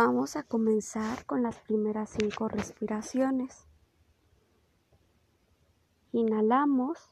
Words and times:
Vamos 0.00 0.36
a 0.36 0.44
comenzar 0.44 1.26
con 1.26 1.42
las 1.42 1.58
primeras 1.58 2.10
cinco 2.10 2.46
respiraciones. 2.46 3.66
Inhalamos, 6.12 7.10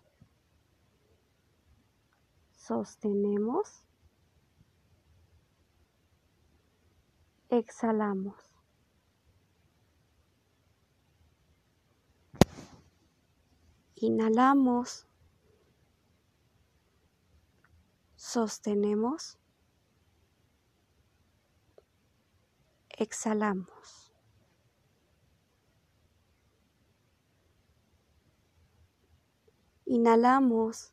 sostenemos, 2.52 3.88
exhalamos. 7.49 8.37
Inhalamos, 13.96 15.08
sostenemos, 18.14 19.41
exhalamos. 22.97 24.12
Inhalamos, 29.84 30.93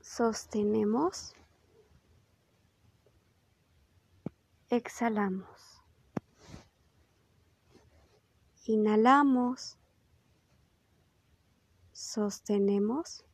sostenemos, 0.00 1.34
exhalamos. 4.70 5.82
Inhalamos, 8.66 9.78
sostenemos, 11.92 13.24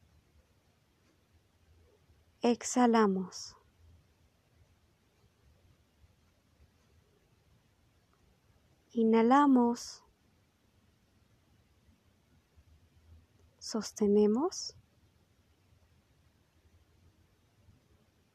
exhalamos. 2.43 3.57
Inhalamos, 8.95 10.05
sostenemos, 13.59 14.77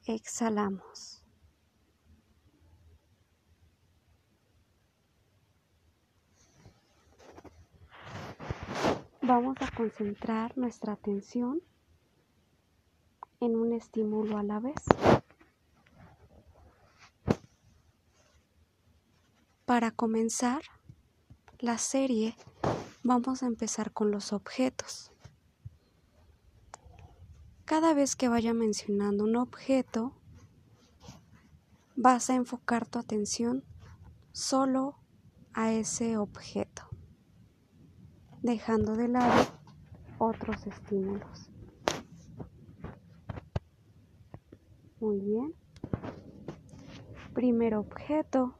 exhalamos. 0.04 1.22
Vamos 9.22 9.56
a 9.60 9.70
concentrar 9.76 10.58
nuestra 10.58 10.94
atención 10.94 11.62
en 13.38 13.54
un 13.54 13.72
estímulo 13.72 14.38
a 14.38 14.42
la 14.42 14.58
vez. 14.58 14.82
Para 19.68 19.90
comenzar 19.90 20.62
la 21.58 21.76
serie 21.76 22.34
vamos 23.02 23.42
a 23.42 23.46
empezar 23.46 23.92
con 23.92 24.10
los 24.10 24.32
objetos. 24.32 25.12
Cada 27.66 27.92
vez 27.92 28.16
que 28.16 28.28
vaya 28.28 28.54
mencionando 28.54 29.24
un 29.24 29.36
objeto, 29.36 30.14
vas 31.96 32.30
a 32.30 32.34
enfocar 32.34 32.86
tu 32.86 32.98
atención 32.98 33.62
solo 34.32 34.96
a 35.52 35.70
ese 35.70 36.16
objeto, 36.16 36.88
dejando 38.40 38.96
de 38.96 39.08
lado 39.08 39.52
otros 40.16 40.66
estímulos. 40.66 41.50
Muy 44.98 45.20
bien. 45.20 45.54
Primer 47.34 47.74
objeto. 47.74 48.58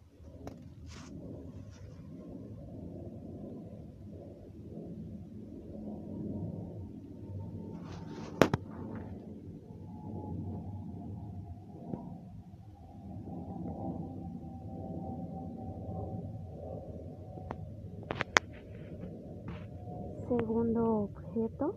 Segundo 20.28 21.10
objeto. 21.10 21.74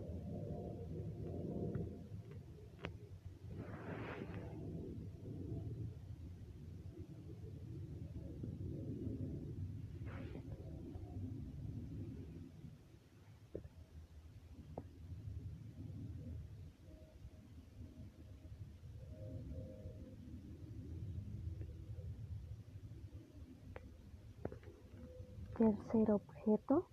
Tercer 25.56 26.10
objeto. 26.12 26.86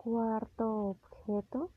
Cuarto 0.00 0.64
objeto. 0.96 1.72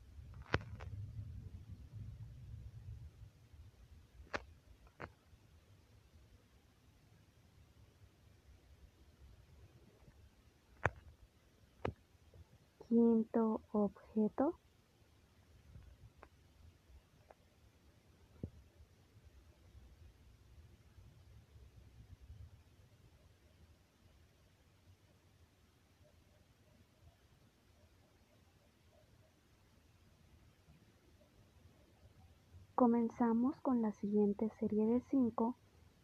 Quinto 12.78 13.62
objeto. 13.72 14.60
Comenzamos 32.84 33.58
con 33.62 33.80
la 33.80 33.92
siguiente 33.92 34.52
serie 34.60 34.84
de 34.84 35.00
cinco. 35.08 35.56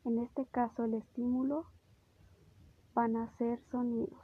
En 0.06 0.18
este 0.18 0.46
caso 0.46 0.84
el 0.84 0.94
estímulo 0.94 1.66
van 2.94 3.16
a 3.16 3.28
ser 3.36 3.60
sonidos. 3.70 4.18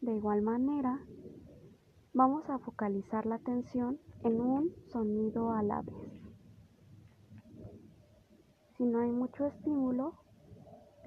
De 0.00 0.12
igual 0.12 0.42
manera, 0.42 0.98
vamos 2.12 2.50
a 2.50 2.58
focalizar 2.58 3.26
la 3.26 3.36
atención 3.36 4.00
en 4.24 4.40
un 4.40 4.74
sonido 4.90 5.52
a 5.52 5.62
la 5.62 5.82
vez. 5.82 6.20
Si 8.76 8.82
no 8.82 8.98
hay 8.98 9.12
mucho 9.12 9.46
estímulo, 9.46 10.14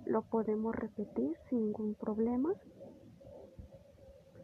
lo 0.06 0.22
podemos 0.22 0.74
repetir 0.74 1.36
sin 1.50 1.66
ningún 1.66 1.96
problema, 1.96 2.54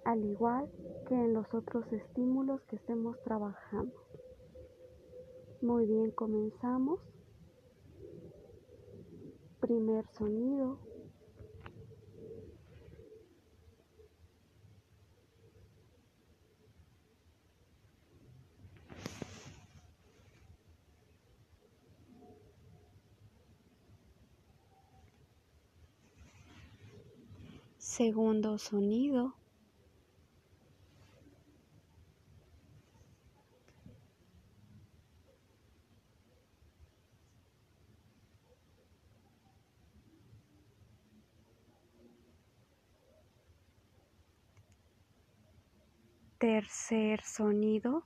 al 0.05 0.23
igual 0.23 0.69
que 1.07 1.15
en 1.15 1.33
los 1.33 1.51
otros 1.53 1.91
estímulos 1.91 2.61
que 2.69 2.75
estemos 2.77 3.19
trabajando. 3.23 3.93
Muy 5.61 5.85
bien, 5.87 6.11
comenzamos. 6.11 6.99
Primer 9.59 10.05
sonido. 10.13 10.77
Segundo 27.79 28.57
sonido. 28.59 29.33
tercer 46.45 47.21
sonido 47.23 48.05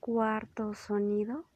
cuarto 0.00 0.74
sonido. 0.74 1.46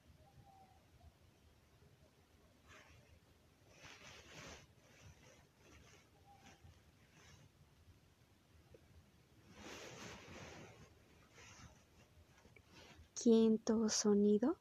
Quinto 13.25 13.89
sonido. 13.89 14.59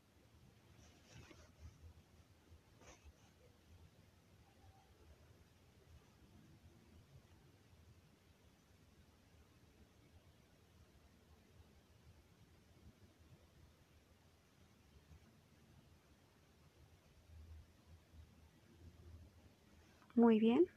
Muy 20.16 20.40
bien, 20.40 20.68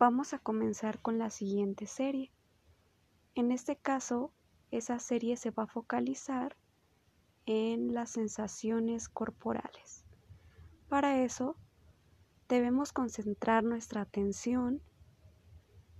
vamos 0.00 0.34
a 0.34 0.40
comenzar 0.40 1.00
con 1.00 1.18
la 1.20 1.30
siguiente 1.30 1.86
serie. 1.86 2.32
En 3.36 3.52
este 3.52 3.76
caso, 3.76 4.32
esa 4.72 4.98
serie 4.98 5.36
se 5.36 5.52
va 5.52 5.62
a 5.62 5.68
focalizar 5.68 6.56
en 7.46 7.94
las 7.94 8.10
sensaciones 8.10 9.08
corporales. 9.08 10.04
Para 10.88 11.22
eso, 11.22 11.56
debemos 12.48 12.92
concentrar 12.92 13.64
nuestra 13.64 14.02
atención 14.02 14.82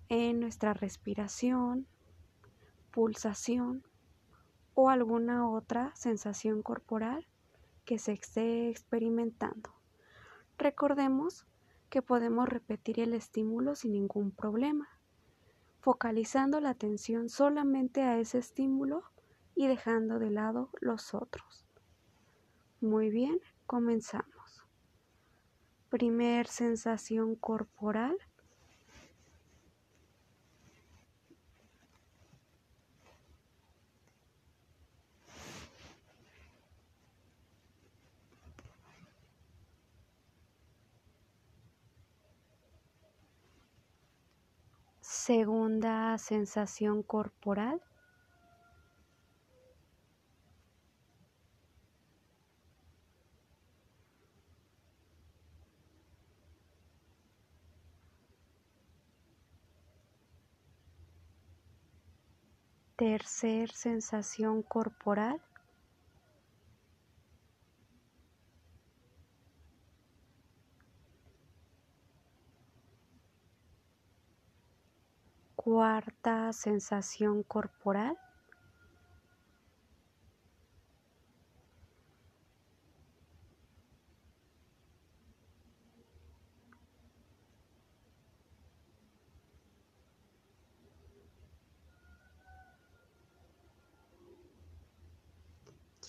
en 0.08 0.40
nuestra 0.40 0.74
respiración, 0.74 1.86
pulsación 2.90 3.84
o 4.74 4.90
alguna 4.90 5.48
otra 5.48 5.94
sensación 5.94 6.62
corporal 6.62 7.26
que 7.84 7.98
se 7.98 8.12
esté 8.12 8.68
experimentando. 8.68 9.70
Recordemos 10.58 11.46
que 11.88 12.02
podemos 12.02 12.48
repetir 12.48 13.00
el 13.00 13.14
estímulo 13.14 13.74
sin 13.74 13.92
ningún 13.92 14.30
problema, 14.30 14.88
focalizando 15.80 16.60
la 16.60 16.70
atención 16.70 17.28
solamente 17.28 18.02
a 18.02 18.18
ese 18.18 18.38
estímulo 18.38 19.04
y 19.60 19.66
dejando 19.66 20.18
de 20.18 20.30
lado 20.30 20.70
los 20.80 21.12
otros. 21.12 21.66
Muy 22.80 23.10
bien, 23.10 23.38
comenzamos. 23.66 24.64
Primer 25.90 26.46
sensación 26.46 27.36
corporal 27.36 28.16
Segunda 45.02 46.16
sensación 46.16 47.02
corporal. 47.02 47.82
Tercer 63.00 63.70
sensación 63.70 64.62
corporal. 64.62 65.40
cuarta 75.56 76.52
sensación 76.52 77.42
corporal. 77.42 78.16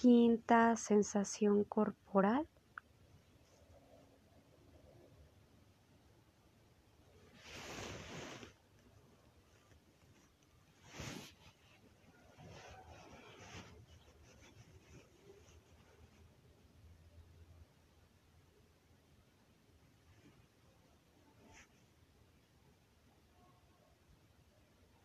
Quinta 0.02 0.76
sensación 0.78 1.64
corporal. 1.64 2.48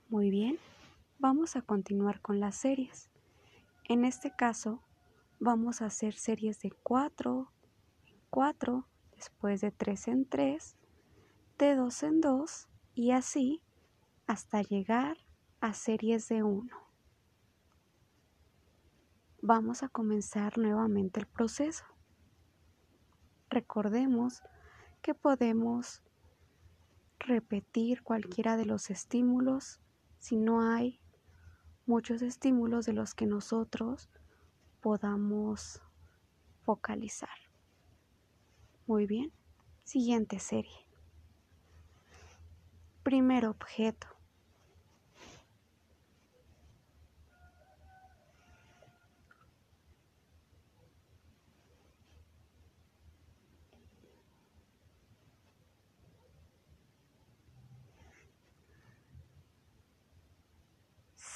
Muy 0.09 0.31
bien, 0.31 0.59
vamos 1.19 1.55
a 1.55 1.63
continuar 1.63 2.21
con 2.23 2.41
las 2.41 2.57
series. 2.57 3.11
En 3.89 4.05
este 4.05 4.33
caso, 4.35 4.83
vamos 5.39 5.81
a 5.81 5.87
hacer 5.87 6.15
series 6.15 6.59
de 6.59 6.73
4 6.83 7.53
en 8.07 8.21
4, 8.31 8.85
después 9.15 9.61
de 9.61 9.71
3 9.71 10.09
en 10.09 10.29
3, 10.29 10.77
de 11.57 11.77
2 11.77 12.03
en 12.03 12.21
2 12.21 12.69
y 12.95 13.13
así 13.13 13.63
hasta 14.27 14.61
llegar 14.63 15.19
a 15.61 15.73
series 15.73 16.29
de 16.29 16.43
1. 16.43 16.69
Vamos 19.41 19.85
a 19.85 19.89
comenzar 19.89 20.59
nuevamente 20.59 21.21
el 21.21 21.27
proceso. 21.29 21.85
Recordemos 23.51 24.43
que 25.01 25.15
podemos 25.15 26.03
repetir 27.21 28.03
cualquiera 28.03 28.57
de 28.57 28.65
los 28.65 28.91
estímulos 28.91 29.81
si 30.19 30.35
no 30.35 30.61
hay 30.61 31.01
muchos 31.87 32.23
estímulos 32.23 32.87
de 32.87 32.93
los 32.93 33.15
que 33.15 33.27
nosotros 33.27 34.11
podamos 34.81 35.81
focalizar. 36.65 37.29
Muy 38.87 39.07
bien, 39.07 39.33
siguiente 39.85 40.39
serie. 40.39 40.87
Primer 43.03 43.47
objeto. 43.47 44.16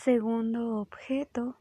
Segundo 0.02 0.80
objeto. 0.80 1.60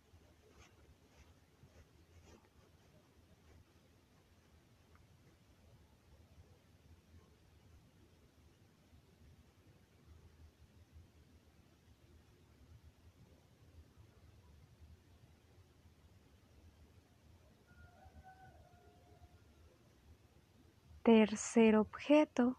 Tercer 21.06 21.76
objeto. 21.76 22.58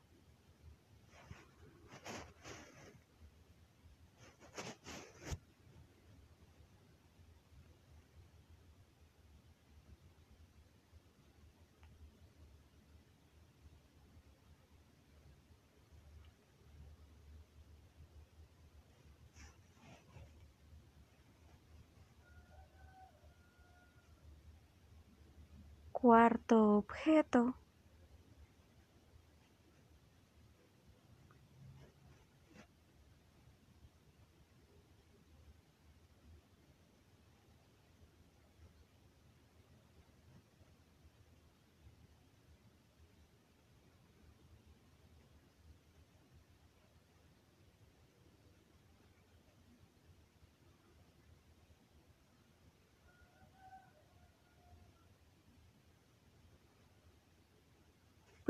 Cuarto 26.00 26.78
objeto. 26.78 27.54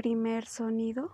Primer 0.00 0.46
sonido. 0.46 1.10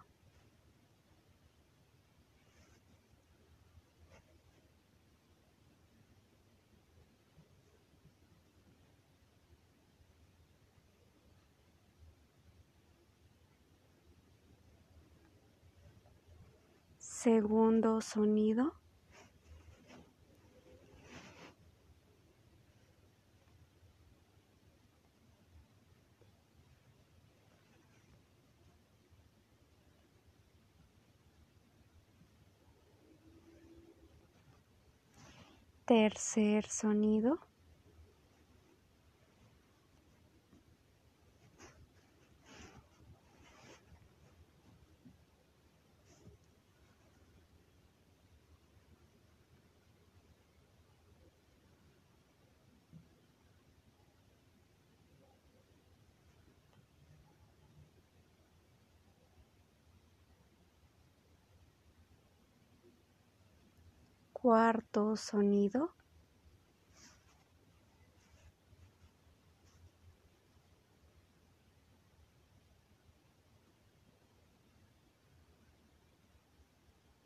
Segundo 17.00 18.00
sonido. 18.00 18.72
Tercer 35.86 36.68
sonido. 36.68 37.38
Cuarto 64.46 65.16
sonido. 65.16 65.96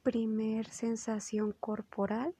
Primer 0.02 0.70
sensación 0.70 1.52
corporal. 1.60 2.34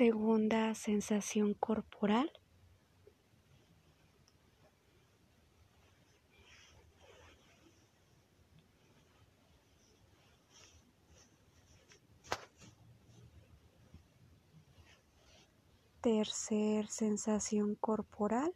Segunda 0.00 0.74
sensación 0.74 1.52
corporal. 1.52 2.32
Tercer 16.00 16.86
sensación 16.86 17.74
corporal. 17.74 18.54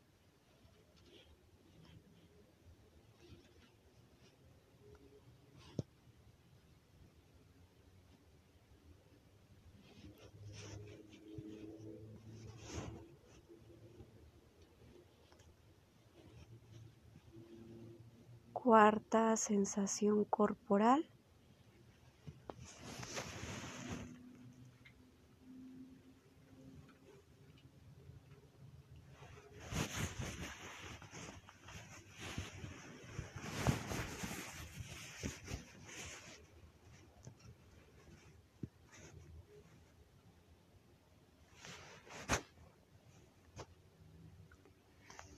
Sensación 19.37 20.25
corporal. 20.25 21.09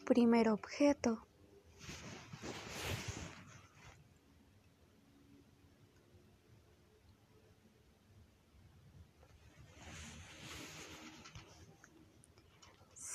Primer 0.04 0.48
objeto. 0.48 1.26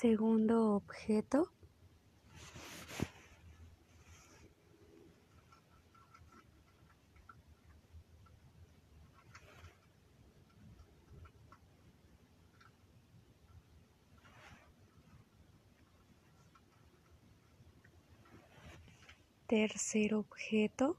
Segundo 0.02 0.74
objeto. 0.74 1.52
Tercer 19.46 20.14
objeto. 20.14 20.96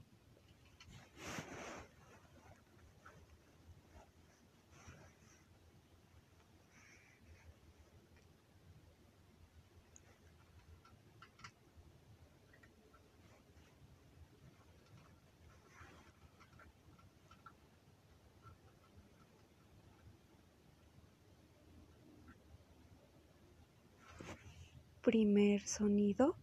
Primer 25.13 25.61
sonido. 25.67 26.35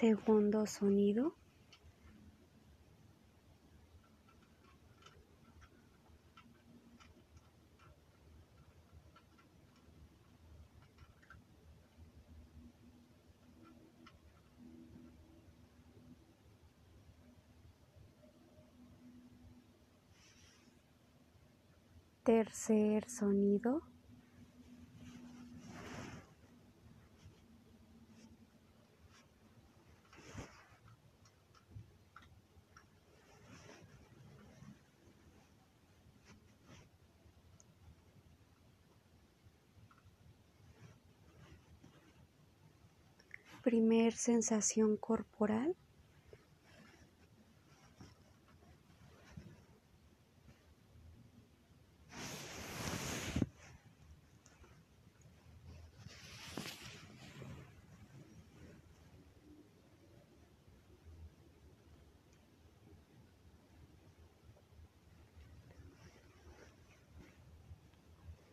Segundo 0.00 0.64
sonido. 0.64 1.34
Tercer 22.22 23.10
sonido. 23.10 23.82
primer 43.62 44.12
sensación 44.14 44.96
corporal. 44.96 45.74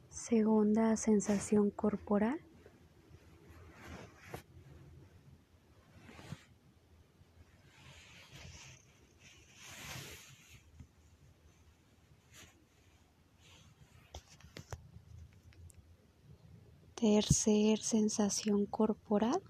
Segunda 0.10 0.98
sensación 0.98 1.70
corporal. 1.70 2.42
Tercer 17.26 17.80
sensación 17.80 18.68
corporal. 18.68 19.42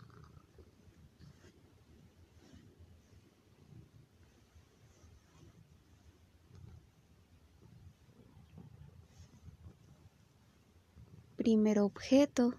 Primer 11.35 11.79
objeto. 11.79 12.53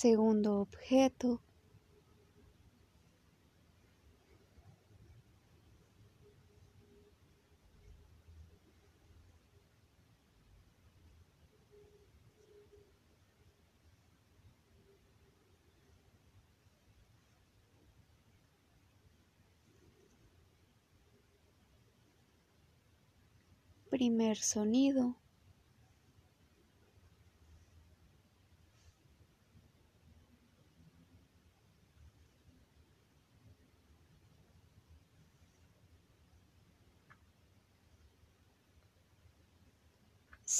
Segundo 0.00 0.60
objeto. 0.60 1.42
Primer 23.90 24.36
sonido. 24.36 25.16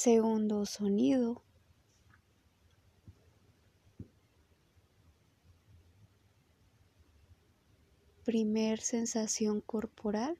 Segundo 0.01 0.65
sonido. 0.65 1.41
Primer 8.23 8.79
sensación 8.79 9.59
corporal. 9.59 10.37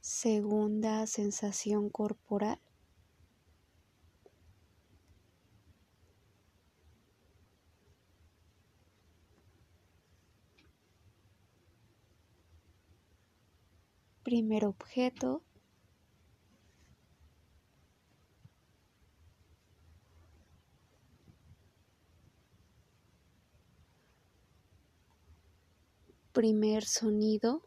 Segunda 0.00 1.06
sensación 1.06 1.88
corporal. 1.88 2.58
Primer 14.36 14.66
objeto. 14.66 15.42
Primer 26.34 26.84
sonido. 26.84 27.62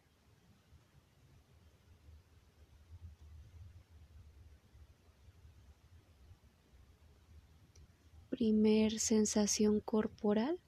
Primer 8.30 9.00
sensación 9.00 9.80
corporal. 9.80 10.60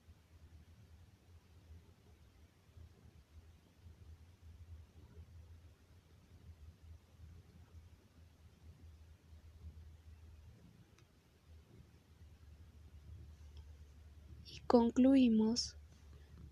Concluimos 14.71 15.75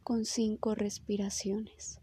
con 0.04 0.26
cinco 0.26 0.76
respiraciones. 0.76 2.02